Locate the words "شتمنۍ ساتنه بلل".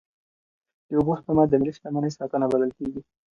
1.77-2.71